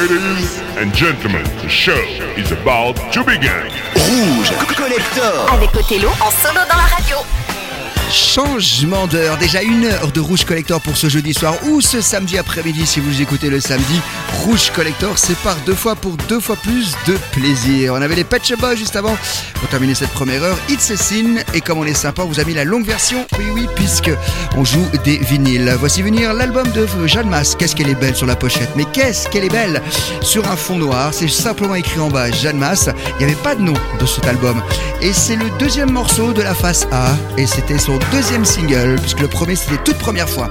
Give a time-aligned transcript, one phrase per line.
[0.00, 1.92] Ladies and gentlemen, the show
[2.34, 3.68] is about to begin.
[4.08, 7.49] Rouge Collector Avec Othello en solo dans la radio.
[8.10, 12.38] Changement d'heure, déjà une heure de Rouge Collector pour ce jeudi soir ou ce samedi
[12.38, 14.00] après-midi si vous écoutez le samedi.
[14.42, 17.94] Rouge Collector sépare deux fois pour deux fois plus de plaisir.
[17.94, 19.16] On avait les Shop Boys juste avant
[19.54, 20.58] pour terminer cette première heure.
[20.68, 23.24] It's a Sin et comme on est sympa, on vous a mis la longue version.
[23.38, 24.10] Oui oui, puisque
[24.56, 25.76] on joue des vinyles.
[25.78, 27.54] Voici venir l'album de Jeanne Masse.
[27.54, 29.80] Qu'est-ce qu'elle est belle sur la pochette, mais qu'est-ce qu'elle est belle
[30.20, 31.14] sur un fond noir.
[31.14, 32.90] C'est simplement écrit en bas Jeanne Masse.
[33.20, 34.60] Il n'y avait pas de nom de cet album
[35.00, 39.20] et c'est le deuxième morceau de la face A et c'était son deuxième single, puisque
[39.20, 40.50] le premier c'était toute première fois.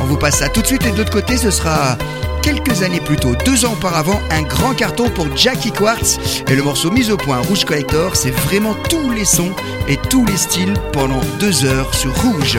[0.00, 1.96] On vous passe ça tout de suite et de l'autre côté ce sera
[2.42, 6.18] quelques années plus tôt, deux ans auparavant, un grand carton pour Jackie Quartz
[6.48, 9.52] et le morceau mis au point Rouge Collector, c'est vraiment tous les sons
[9.88, 12.58] et tous les styles pendant deux heures sur Rouge.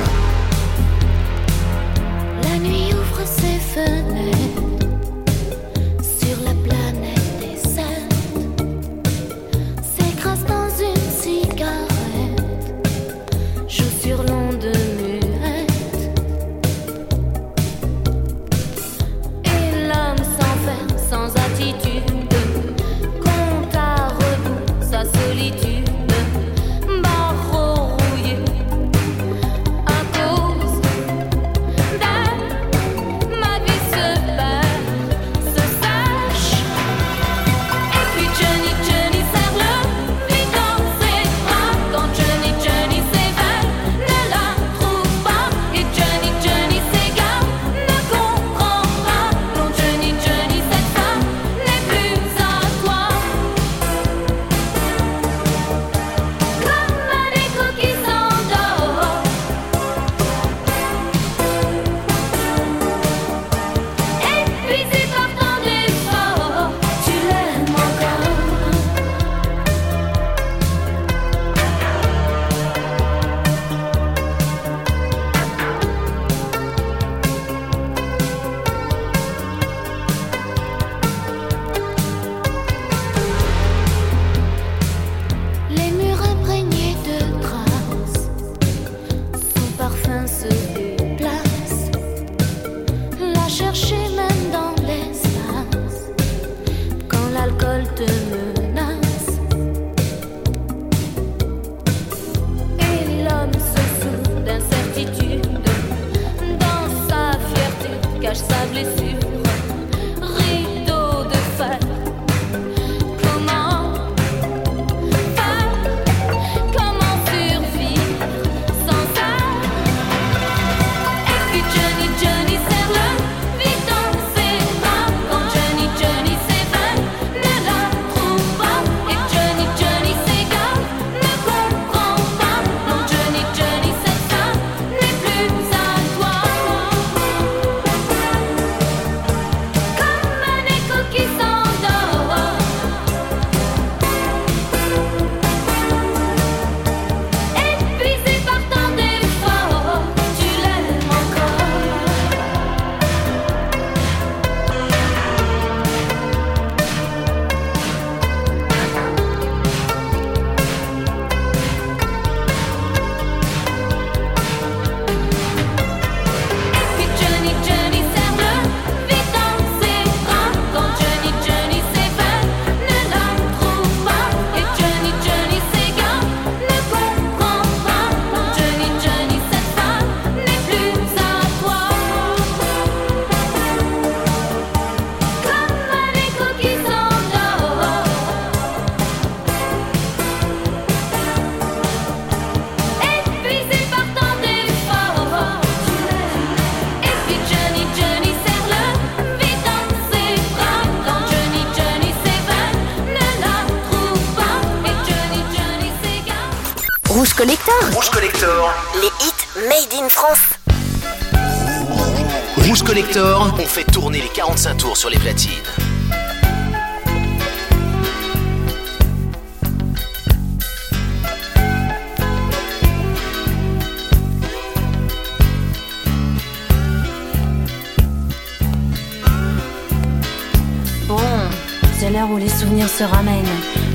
[232.79, 233.45] Se ramènent.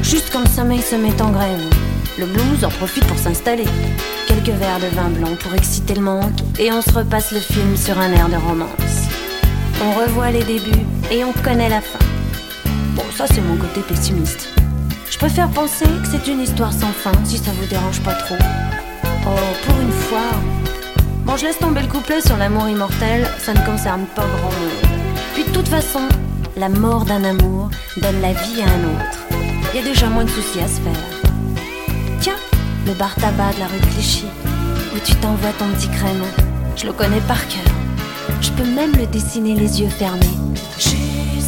[0.02, 1.62] Juste quand le sommeil se met en grève.
[2.18, 3.66] Le blues en profite pour s'installer.
[4.26, 6.40] Quelques verres de vin blanc pour exciter le manque.
[6.58, 9.08] Et on se repasse le film sur un air de romance.
[9.82, 11.98] On revoit les débuts et on connaît la fin.
[13.16, 14.50] Ça, c'est mon côté pessimiste.
[15.10, 18.36] Je préfère penser que c'est une histoire sans fin, si ça vous dérange pas trop.
[19.26, 20.30] Oh, pour une fois.
[21.24, 25.00] Bon, je laisse tomber le couplet sur l'amour immortel, ça ne concerne pas grand monde.
[25.32, 26.00] Puis de toute façon,
[26.56, 27.68] la mort d'un amour
[27.98, 29.26] donne la vie à un autre.
[29.72, 30.92] Il y a déjà moins de soucis à se faire.
[32.20, 32.36] Tiens,
[32.86, 34.24] le bar tabac de la rue Clichy,
[34.94, 36.22] où tu t'envoies ton petit crème.
[36.74, 37.72] Je le connais par cœur.
[38.40, 40.38] Je peux même le dessiner les yeux fermés.
[40.78, 41.45] Juste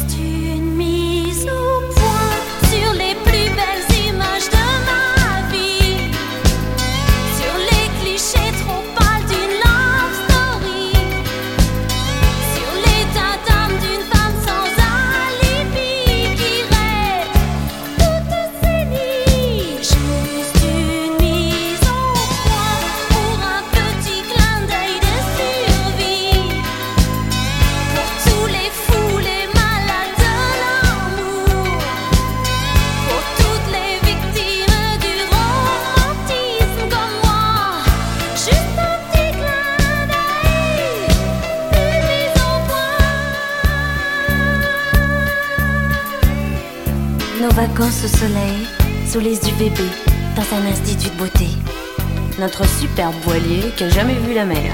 [52.99, 54.73] superbe voilier qui a jamais vu la mer.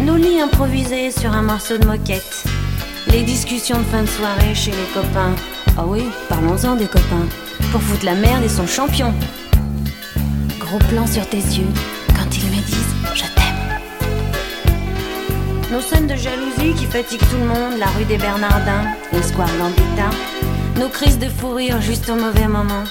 [0.00, 2.44] Nos lits improvisés sur un morceau de moquette.
[3.08, 5.34] Les discussions de fin de soirée chez les copains.
[5.76, 7.28] Ah oui, parlons-en des copains.
[7.70, 9.12] Pour foutre la merde et son champion.
[10.58, 11.68] Gros plan sur tes yeux
[12.16, 13.80] quand ils me disent je t'aime.
[15.70, 19.54] Nos scènes de jalousie qui fatiguent tout le monde, la rue des Bernardins, le square
[19.58, 20.08] Gambetta.
[20.80, 22.84] Nos crises de fou rire juste au mauvais moment.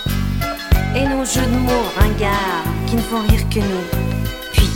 [0.95, 3.85] Et nos jeux de mots ringards qui ne font rire que nous.
[4.51, 4.69] Puis,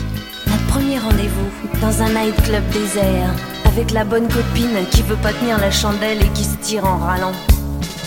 [0.47, 3.29] notre premier rendez-vous dans un nightclub désert.
[3.65, 6.97] Avec la bonne copine qui veut pas tenir la chandelle et qui se tire en
[6.97, 7.33] râlant.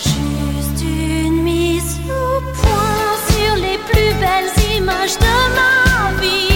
[0.02, 6.49] Juste une mise au point sur les plus belles images de ma vie.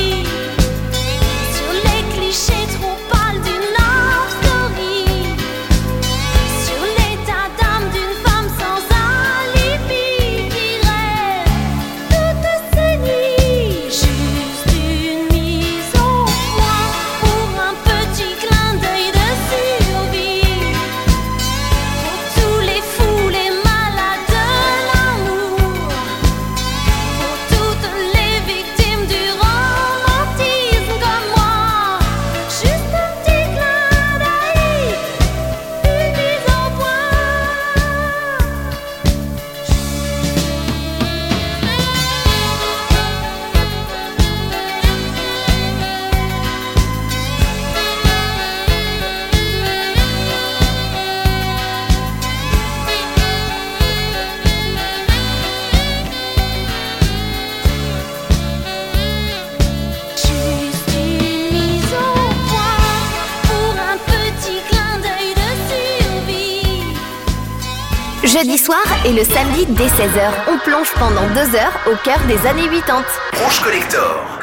[69.68, 73.04] Dès 16h, on plonge pendant deux heures au cœur des années 80.
[73.42, 74.33] Rouge Collector.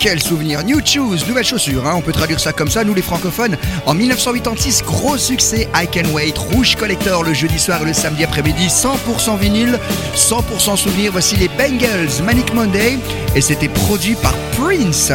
[0.00, 3.02] Quel souvenir New Shoes, nouvelle chaussure, hein, on peut traduire ça comme ça, nous les
[3.02, 3.58] francophones.
[3.84, 8.24] En 1986, gros succès, I Can Wait, Rouge Collector le jeudi soir et le samedi
[8.24, 9.78] après-midi, 100% vinyle,
[10.16, 11.12] 100% souvenir.
[11.12, 12.98] Voici les Bengals, Manic Monday,
[13.36, 15.12] et c'était produit par Prince.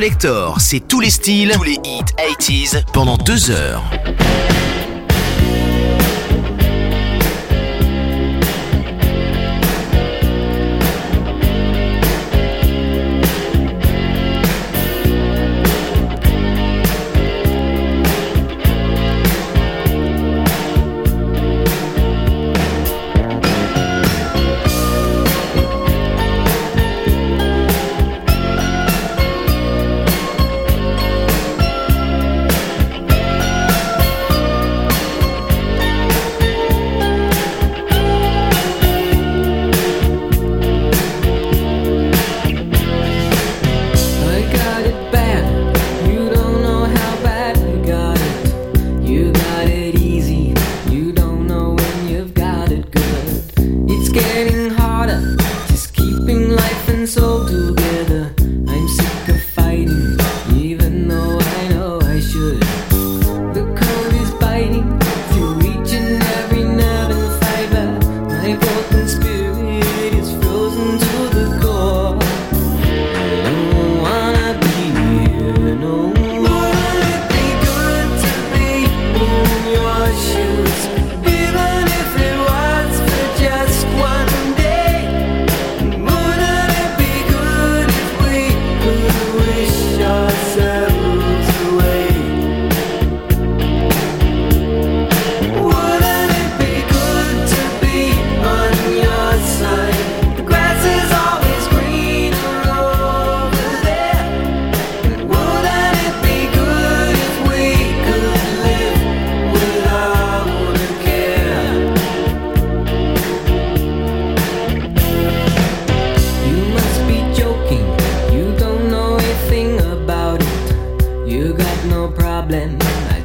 [0.00, 3.82] Collector, c'est tous les styles, tous les hits 80s pendant deux heures.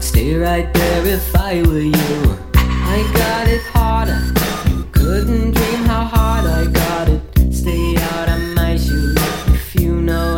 [0.06, 2.38] stay right there if I were you.
[2.54, 4.22] I got it harder.
[4.70, 7.22] You couldn't dream how hard I got it.
[7.52, 10.35] Stay out of my shoes if you know.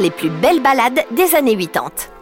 [0.00, 2.19] les plus belles balades des années 80.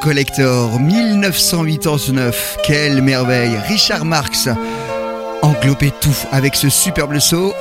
[0.00, 2.58] Collector 1989.
[2.64, 3.56] Quelle merveille.
[3.68, 4.48] Richard Marx
[5.42, 7.52] englobait tout avec ce superbe saut.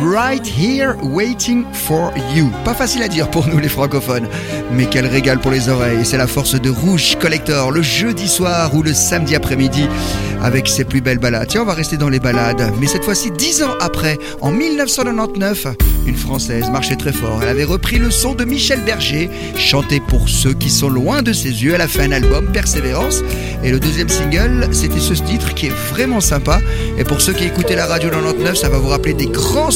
[0.00, 2.50] Right here waiting for you.
[2.64, 4.26] Pas facile à dire pour nous les francophones,
[4.72, 6.04] mais quel régal pour les oreilles.
[6.04, 9.86] C'est la force de Rouge Collector le jeudi soir ou le samedi après-midi
[10.42, 11.48] avec ses plus belles balades.
[11.48, 15.66] Tiens, on va rester dans les balades, mais cette fois-ci dix ans après, en 1999,
[16.06, 17.40] une Française marchait très fort.
[17.42, 21.32] Elle avait repris le son de Michel Berger, chanté pour ceux qui sont loin de
[21.32, 21.74] ses yeux.
[21.74, 23.22] Elle a fait un album, Persévérance,
[23.62, 26.60] et le deuxième single, c'était ce titre qui est vraiment sympa.
[26.98, 29.70] Et pour ceux qui écoutaient la radio 99, ça va vous rappeler des grands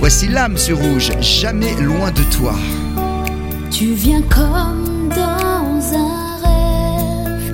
[0.00, 2.54] Voici l'âme sur rouge, jamais loin de toi.
[3.70, 7.52] Tu viens comme dans un rêve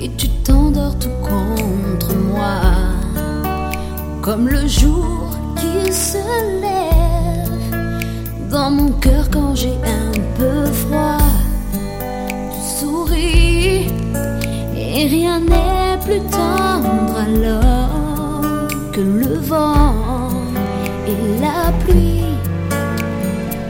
[0.00, 2.60] et tu t'endors tout contre moi,
[4.22, 6.18] comme le jour qui se
[6.62, 11.18] lève dans mon cœur quand j'ai un peu froid.
[12.52, 13.86] Tu souris
[14.74, 20.35] et rien n'est plus tendre alors que le vent
[21.06, 22.24] et la pluie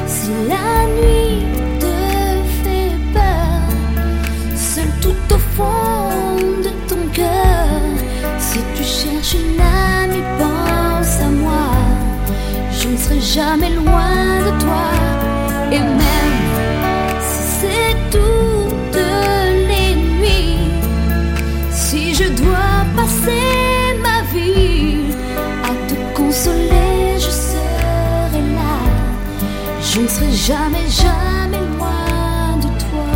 [0.07, 1.47] si la nuit
[1.79, 1.95] te
[2.63, 3.63] fait peur,
[4.57, 7.81] seul tout au fond de ton cœur,
[8.39, 11.71] si tu cherches une amie, pense à moi.
[12.73, 14.89] Je ne serai jamais loin de toi,
[15.71, 16.42] et même
[29.95, 33.11] Je ne serai jamais, jamais loin de toi.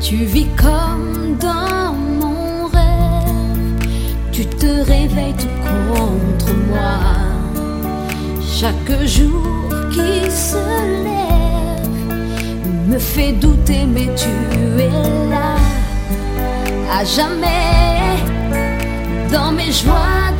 [0.00, 3.88] Tu vis comme dans mon rêve.
[4.32, 6.96] Tu te réveilles tout contre moi.
[8.58, 10.56] Chaque jour qui se
[11.04, 11.90] lève
[12.88, 14.30] me fait douter, mais tu
[14.80, 14.88] es
[15.28, 15.56] là
[16.90, 17.66] à jamais
[19.30, 20.32] dans mes joies,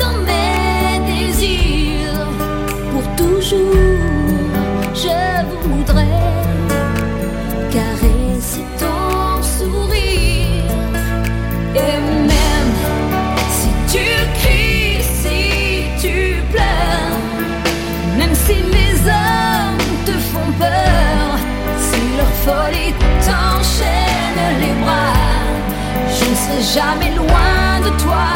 [26.75, 28.29] jamais loin de toi.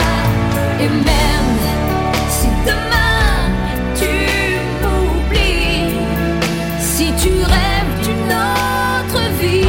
[0.81, 1.59] Et même
[2.29, 3.37] si demain
[3.95, 4.13] tu
[4.83, 5.95] m'oublies,
[6.81, 9.67] si tu rêves d'une autre vie,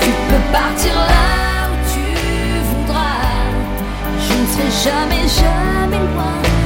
[0.00, 2.06] tu peux partir là où tu
[2.68, 3.28] voudras.
[4.18, 6.61] Je ne serai jamais, jamais loin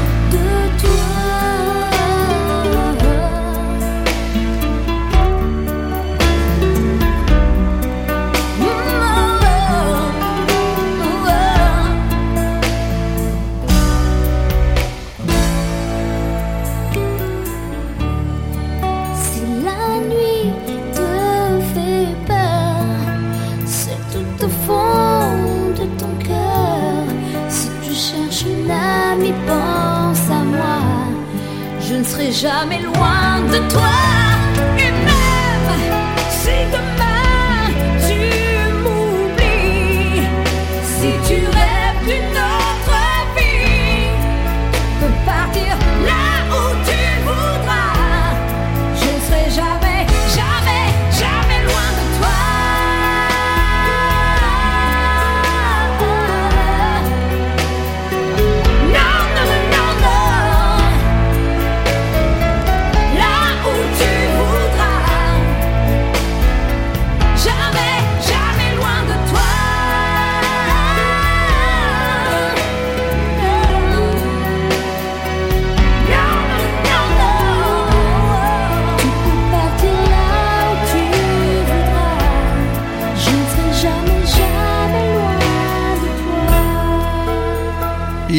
[31.88, 34.25] Je ne serai jamais loin de toi.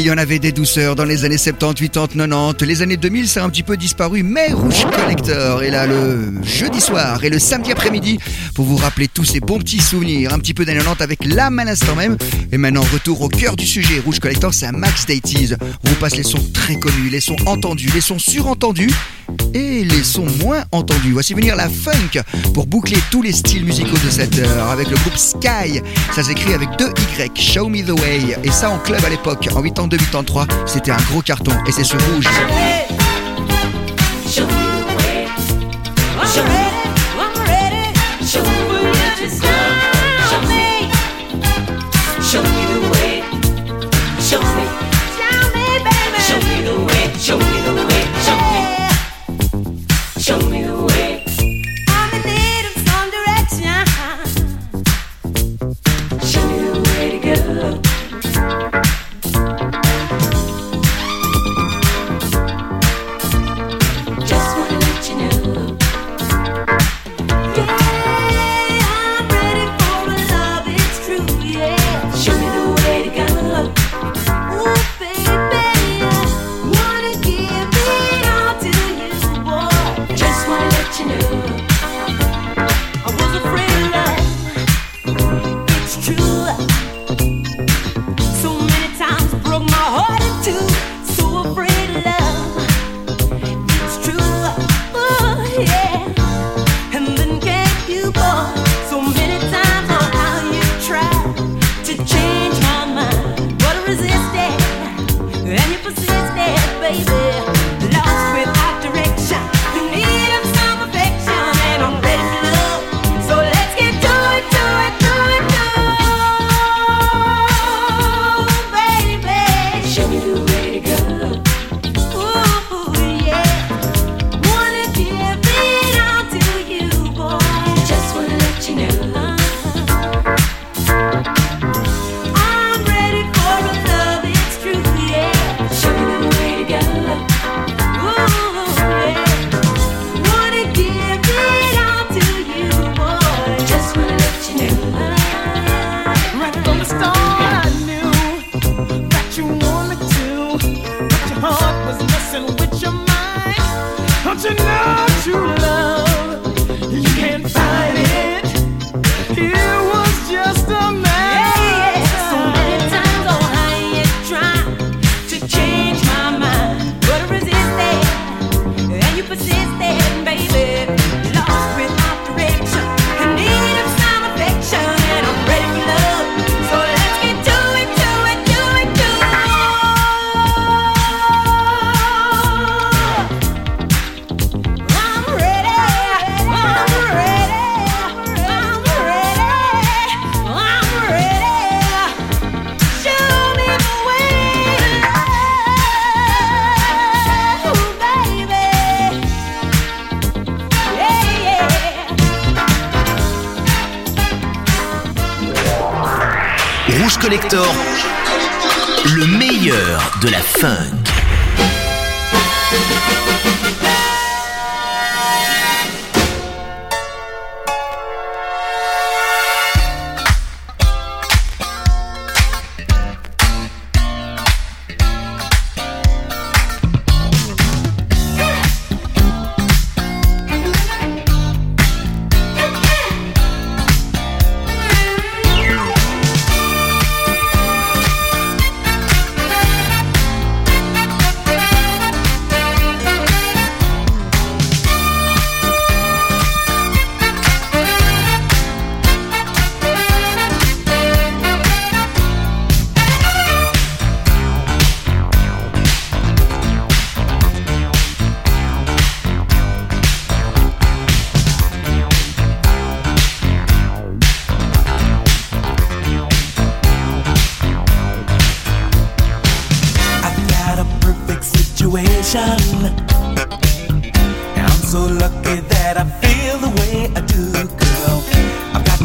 [0.08, 2.66] Y en avait des douceurs dans les années 70, 80, 90.
[2.66, 6.32] Les années 2000, ça a un petit peu disparu, mais Rouge Collector est là le
[6.44, 8.18] jeudi soir et le samedi après-midi
[8.56, 10.34] pour vous rappeler tous ces bons petits souvenirs.
[10.34, 12.16] Un petit peu d'années 90 avec l'âme à l'instant même.
[12.54, 14.00] Et maintenant, retour au cœur du sujet.
[14.00, 15.58] Rouge Collector, c'est un max 80s.
[15.86, 18.92] On vous passe les sons très connus, les sons entendus, les sons surentendus
[19.54, 21.12] et les sons moins entendus.
[21.14, 22.22] Voici venir la funk
[22.54, 25.82] pour boucler tous les styles musicaux de cette heure avec le groupe Sky.
[26.14, 28.38] Ça s'écrit avec deux Y, Show Me the Way.
[28.44, 31.96] Et ça en club à l'époque, en 82-83, c'était un gros carton et c'est ce
[31.96, 32.28] rouge.
[34.30, 36.67] Show me the way.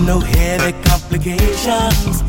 [0.07, 2.23] no heavy complications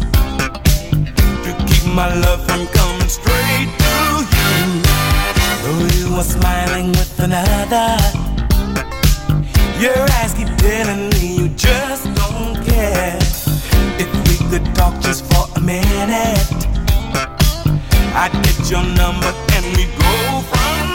[1.44, 3.96] to keep my love from coming straight to
[4.36, 4.82] you.
[5.64, 7.98] Though you are smiling with another,
[9.80, 13.18] your eyes keep telling me you just don't care.
[13.98, 16.54] If we could talk just for a minute,
[18.14, 20.93] I'd get your number and we go from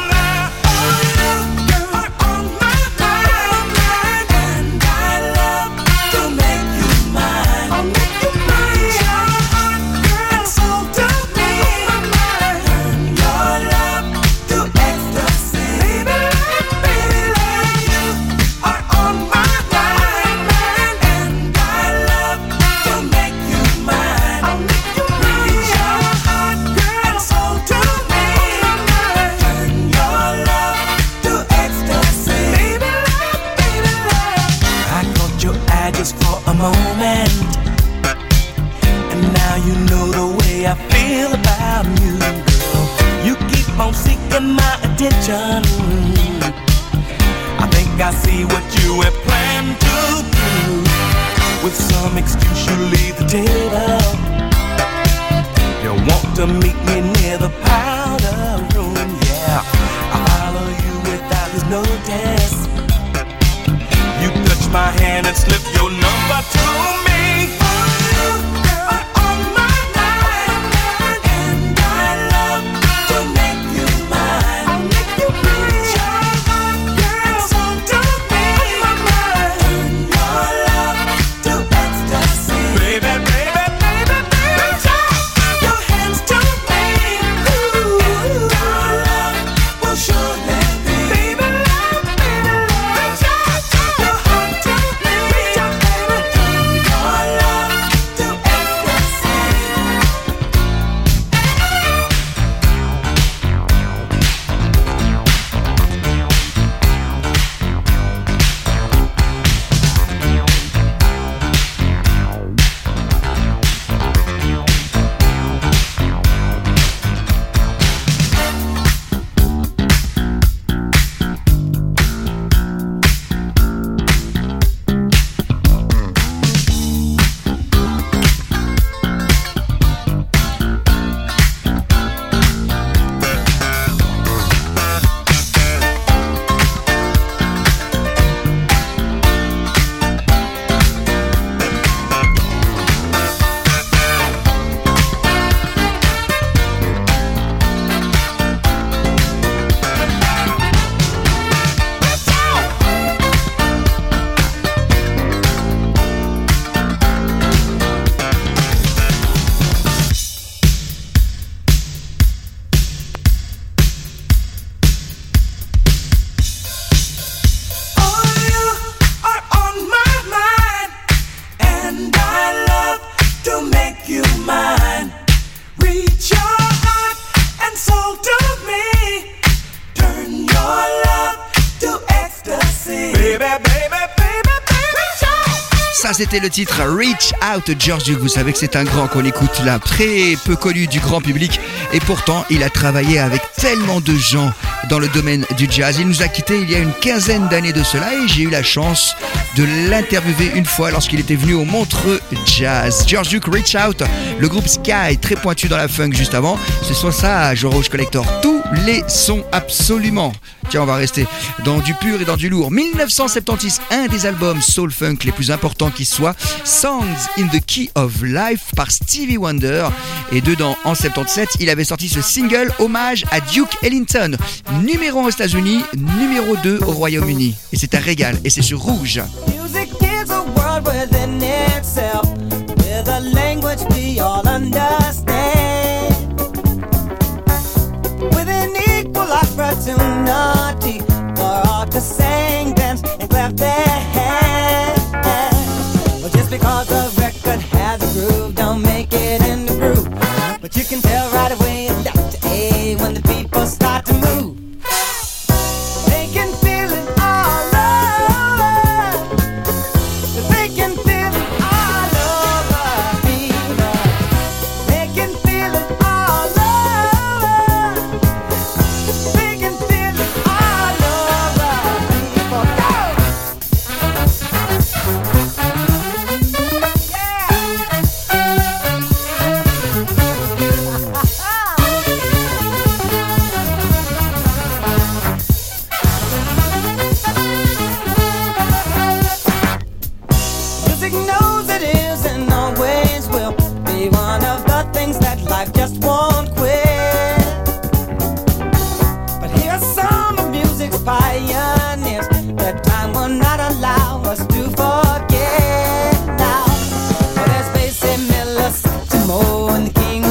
[186.31, 188.19] c'était le titre Reach Out George Duke.
[188.19, 191.59] Vous savez que c'est un grand qu'on écoute là, très peu connu du grand public.
[191.95, 194.53] Et pourtant, il a travaillé avec tellement de gens
[194.91, 195.97] dans le domaine du jazz.
[195.99, 198.51] Il nous a quittés il y a une quinzaine d'années de cela et j'ai eu
[198.51, 199.15] la chance
[199.57, 203.05] de l'interviewer une fois lorsqu'il était venu au Montreux Jazz.
[203.07, 204.03] George Duke, Reach Out,
[204.39, 206.59] le groupe Sky, très pointu dans la funk juste avant.
[206.83, 208.27] Ce soit ça, Joe Rouge Collector.
[208.43, 210.33] Tous les sons absolument.
[210.69, 211.27] Tiens, on va rester
[211.65, 212.71] dans du pur et dans du lourd.
[212.71, 217.91] 1976, un des albums soul funk les plus importants qui soit, Songs in the Key
[217.95, 219.89] of Life par Stevie Wonder.
[220.33, 224.37] Et dedans, en 77, il avait sorti ce single hommage à Duke Ellington,
[224.83, 225.83] numéro 1 aux États-Unis,
[226.19, 227.55] numéro 2 au Royaume-Uni.
[227.73, 229.23] Et c'est un régal, et c'est sur Rouge.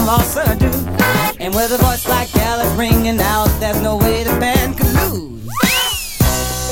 [0.10, 5.43] And with a voice like Ella ringing out, there's no way the band could lose.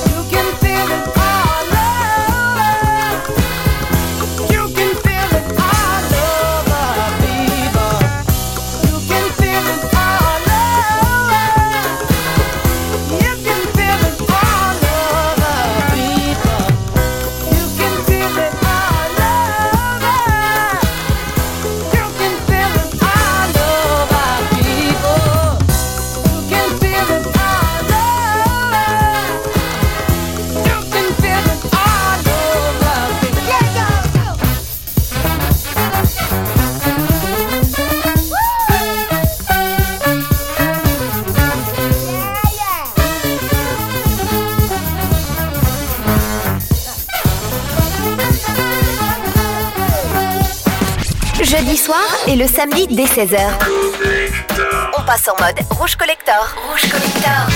[0.08, 1.15] You can feel it
[52.56, 53.38] samedi dès 16h.
[54.98, 56.56] On passe en mode Rouge Collector.
[56.70, 57.55] Rouge Collector.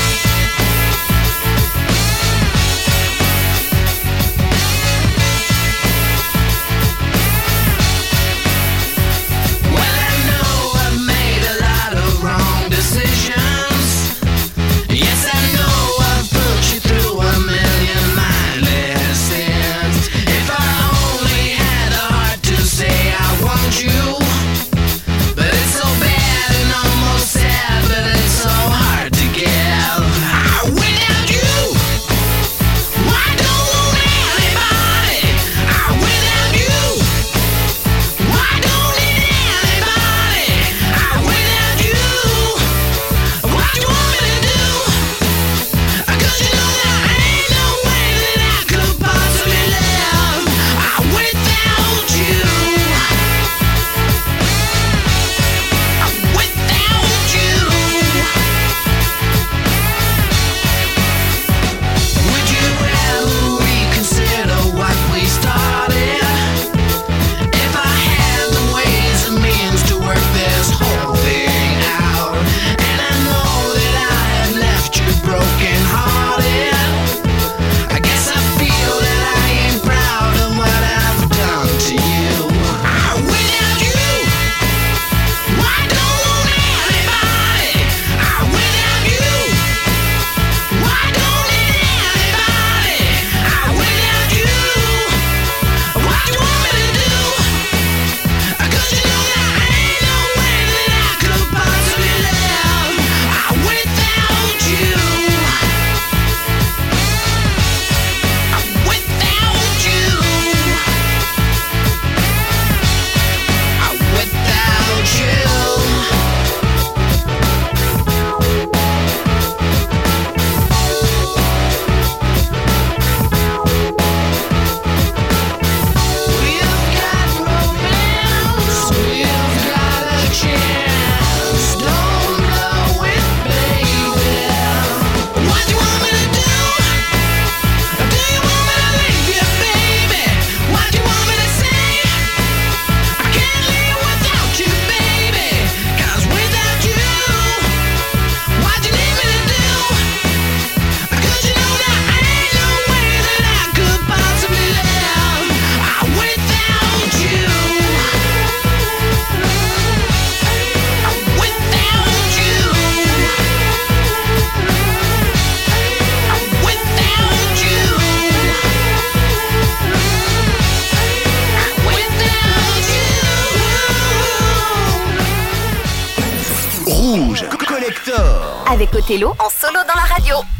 [179.11, 180.58] En solo dans la radio.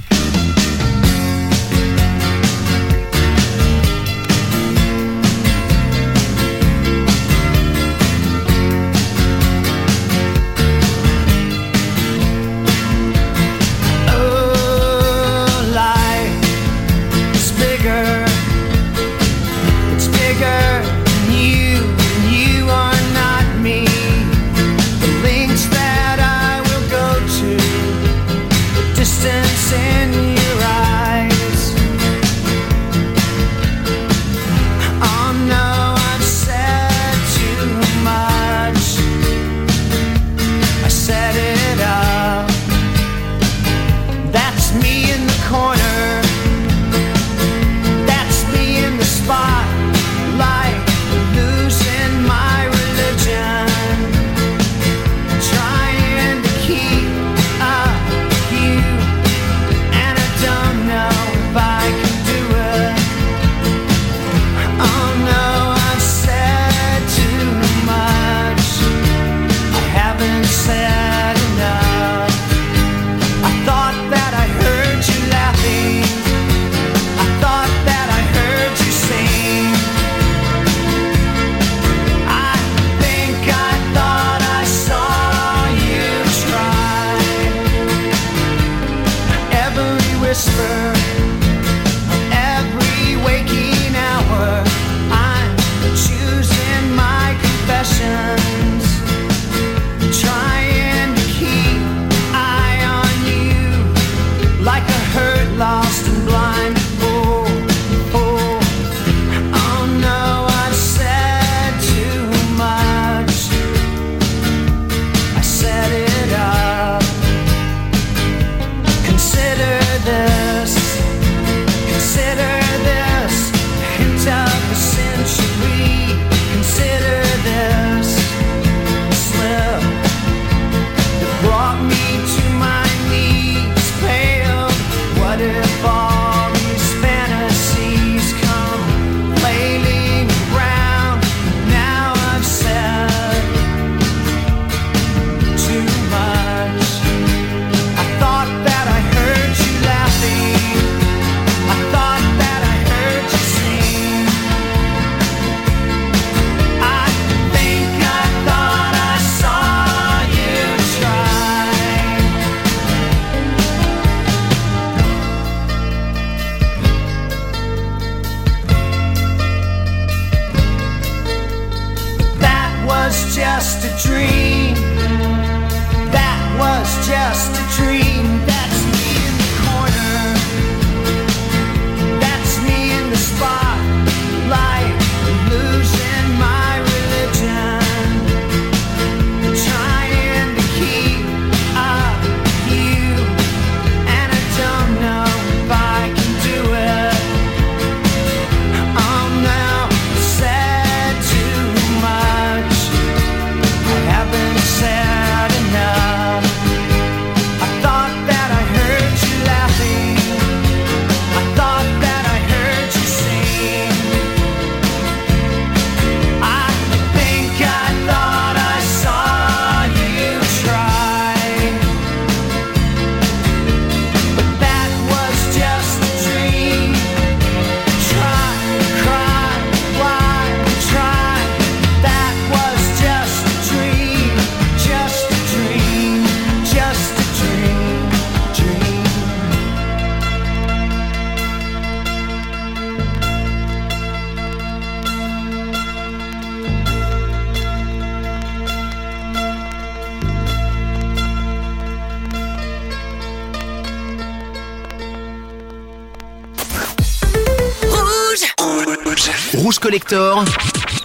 [90.30, 90.99] whisper.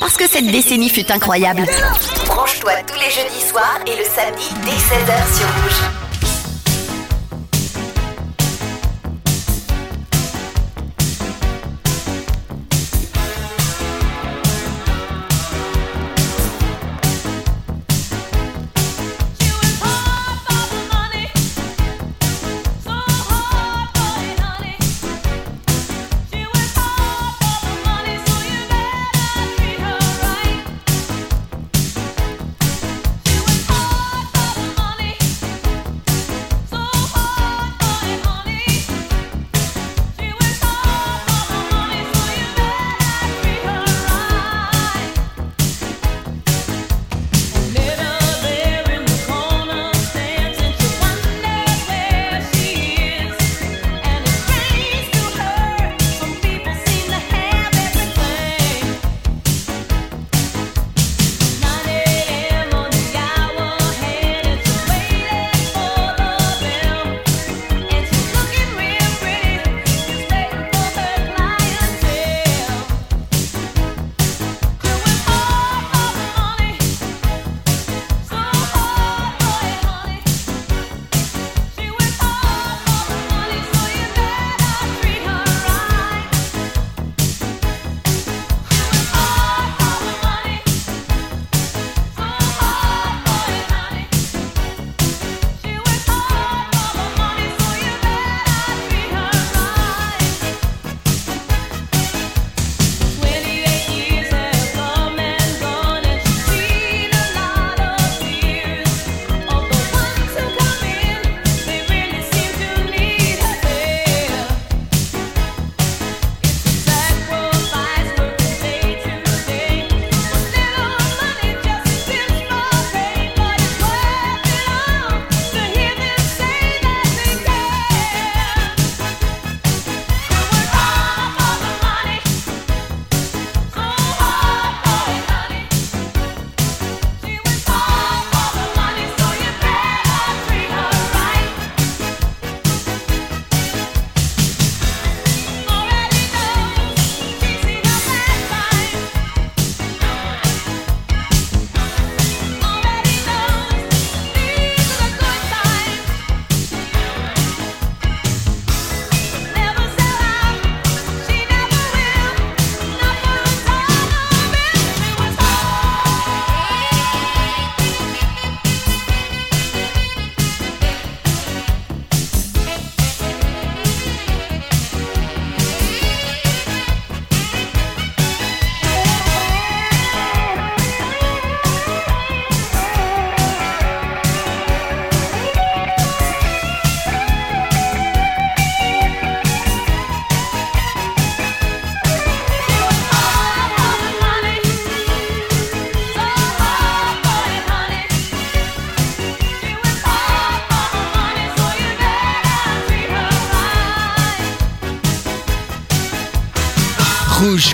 [0.00, 1.66] Parce que cette décennie fut incroyable.
[2.26, 6.03] Branche-toi tous les jeudis soirs et le samedi dès 16h sur Rouge.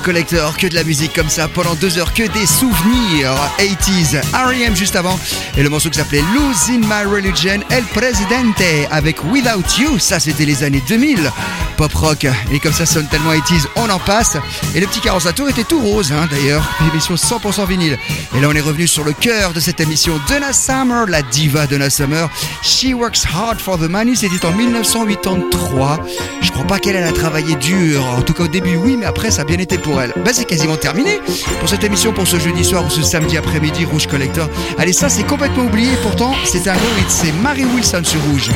[0.01, 4.21] Rouge Collector, que de la musique comme ça pendant deux heures, que des souvenirs 80s.
[4.33, 4.75] R.E.M.
[4.75, 5.19] juste avant,
[5.57, 10.45] et le morceau qui s'appelait Losing My Religion, El Presidente, avec Without You, ça c'était
[10.45, 11.31] les années 2000.
[11.77, 14.37] Pop rock, et comme ça sonne tellement 80s, on en passe.
[14.75, 17.99] Et le petit carrosse à tour était tout rose, hein, d'ailleurs, émission 100% vinyle.
[18.37, 21.67] Et là on est revenu sur le cœur de cette émission, Donna Summer, la diva
[21.67, 22.29] Donna Summer.
[22.63, 26.01] She Works Hard for the Money, c'était en 1983.
[26.43, 29.07] Je crois pas qu'elle elle a travaillé dur, en tout cas au début oui, mais
[29.07, 30.13] après ça a bien été pour elle.
[30.25, 31.21] Bah c'est quasiment terminé
[31.59, 34.49] pour cette émission, pour ce jeudi soir ou ce samedi après-midi, Rouge Collector.
[34.79, 38.51] Allez, ça c'est complètement oublié, pourtant c'est un gros hit, c'est Mary Wilson sur Rouge.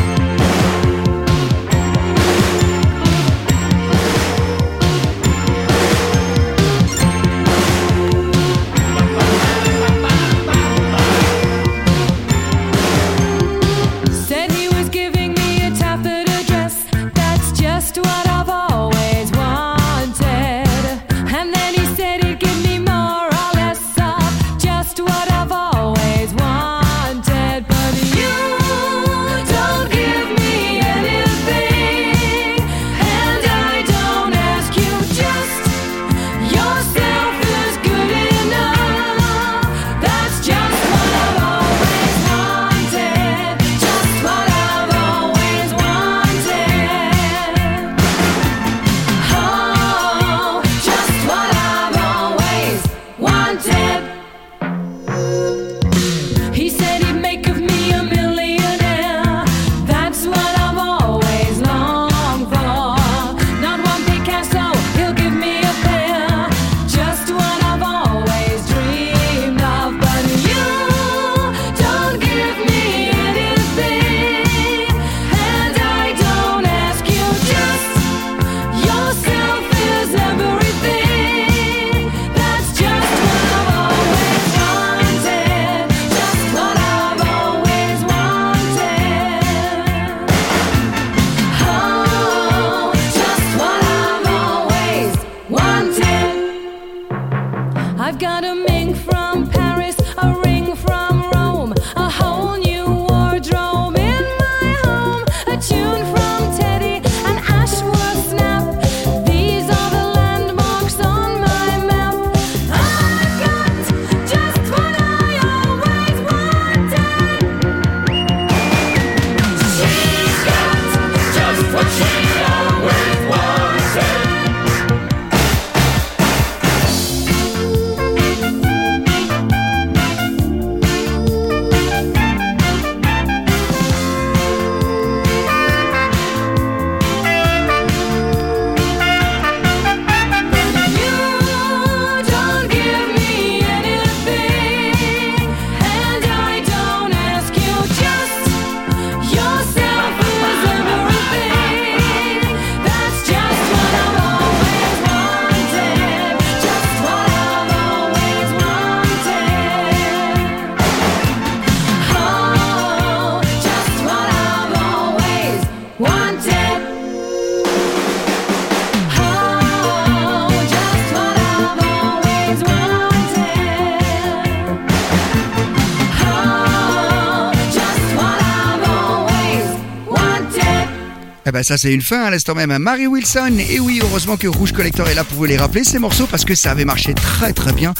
[181.55, 182.77] Bah ça c'est une fin à l'instant même.
[182.79, 186.01] Mary Wilson, et oui, heureusement que Rouge Collector est là pour vous les rappeler ces
[186.01, 187.95] morceaux parce que ça avait marché très très bien.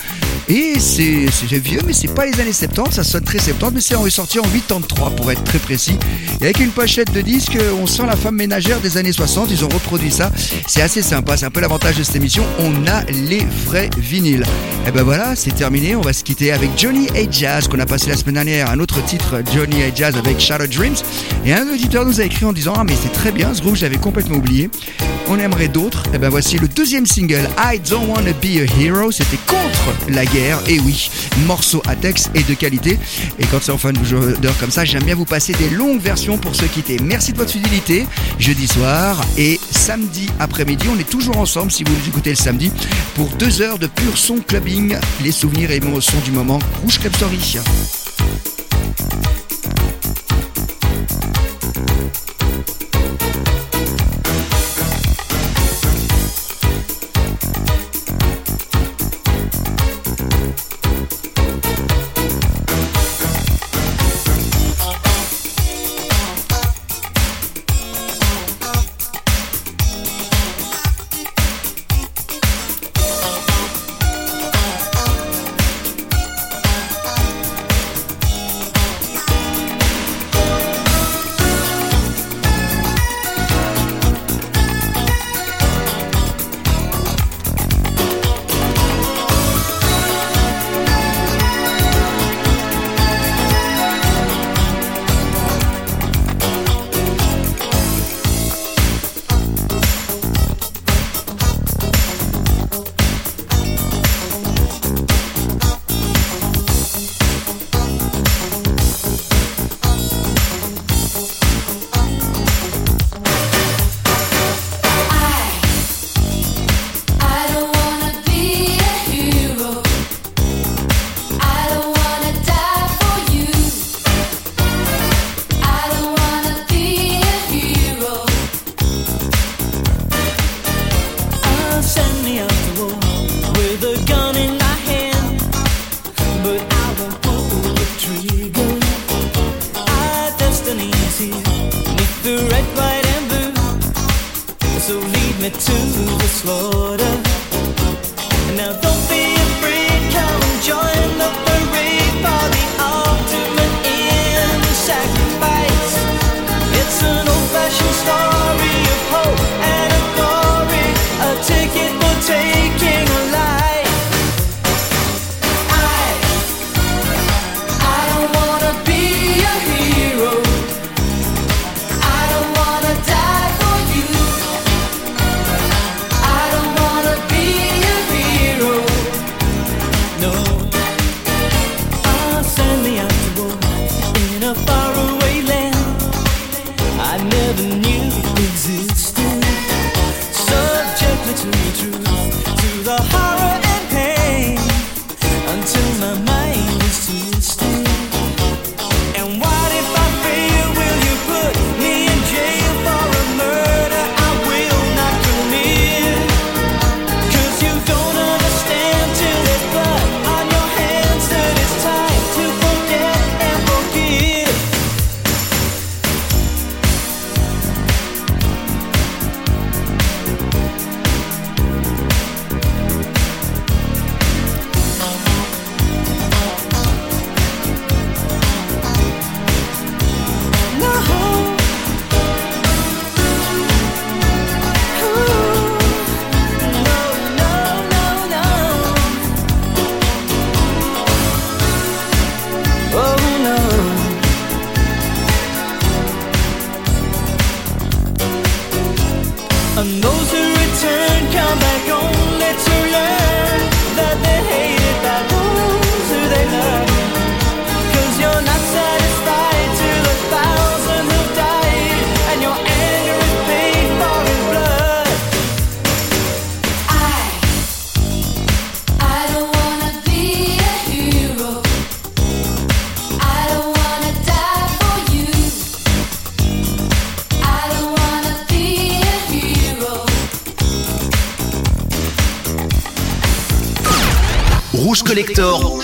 [0.49, 1.27] Et c'est
[1.59, 4.43] vieux, mais c'est pas les années 70, ça sonne très 70, mais c'est ressorti en
[4.43, 5.99] 83 pour être très précis.
[6.41, 9.65] Et avec une pochette de disque, on sent la femme ménagère des années 60, ils
[9.65, 10.31] ont reproduit ça.
[10.67, 14.45] C'est assez sympa, c'est un peu l'avantage de cette émission, on a les vrais vinyles.
[14.87, 17.31] Et ben voilà, c'est terminé, on va se quitter avec Johnny A.
[17.31, 19.95] Jazz qu'on a passé la semaine dernière, un autre titre Johnny A.
[19.95, 20.97] Jazz avec Shadow Dreams.
[21.47, 23.77] Et un auditeur nous a écrit en disant Ah mais c'est très bien ce groupe,
[23.77, 24.69] j'avais complètement oublié.
[25.29, 26.03] On aimerait d'autres.
[26.13, 29.11] Et ben voici le deuxième single, I Don't Wanna Be a Hero.
[29.11, 30.34] C'était contre la guerre.
[30.37, 31.11] Et oui,
[31.47, 32.99] morceau à texte et de qualité.
[33.39, 36.39] Et quand c'est en fin d'heure comme ça, j'aime bien vous passer des longues versions
[36.39, 36.99] pour se quitter.
[37.01, 38.05] Merci de votre fidélité.
[38.41, 42.73] Jeudi soir et samedi après-midi, on est toujours ensemble si vous nous écoutez le samedi
[43.15, 46.59] pour deux heures de pur son clubbing, les souvenirs et émotions du moment.
[46.83, 48.04] Rouge Club Story.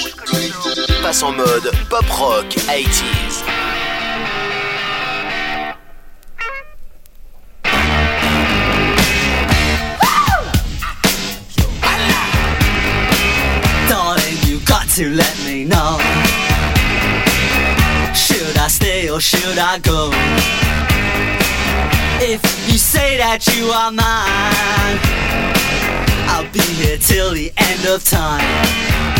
[0.01, 3.45] Rouge passe en mode pop rock 80s.
[13.89, 15.99] Darling, you got to let me know.
[18.15, 20.11] Should I stay or should I go?
[22.23, 22.41] If
[22.71, 24.99] you say that you are mine,
[26.29, 29.20] I'll be here till the end of time.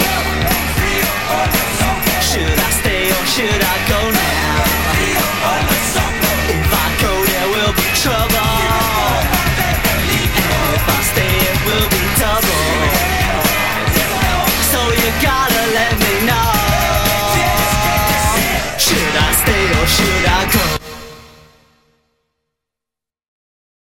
[3.41, 4.40] should I go now?